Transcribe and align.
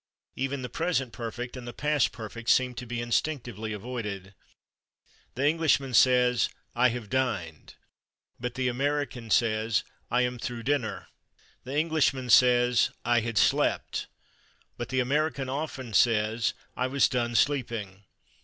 Even 0.35 0.63
the 0.63 0.67
present 0.67 1.13
perfect 1.13 1.55
and 1.55 1.67
the 1.67 1.73
past 1.73 2.11
perfect 2.11 2.49
seem 2.49 2.73
to 2.73 2.87
be 2.87 2.99
instinctively 3.03 3.71
avoided. 3.71 4.33
The 5.35 5.47
Englishman 5.47 5.93
says 5.93 6.49
"I 6.73 6.89
/have/ 6.89 7.07
dined," 7.07 7.75
but 8.39 8.55
the 8.55 8.67
American 8.67 9.29
says 9.29 9.83
"I 10.09 10.23
/am 10.23 10.41
through/ 10.41 10.63
dinner"; 10.63 11.09
the 11.65 11.77
Englishman 11.77 12.31
says 12.31 12.89
"I 13.05 13.21
/had/ 13.21 13.37
slept," 13.37 14.07
but 14.75 14.89
the 14.89 15.01
American 15.01 15.49
often 15.49 15.93
says 15.93 16.55
"I 16.75 16.87
/was 16.87 17.07
done/ 17.07 17.35
sleeping." 17.35 18.05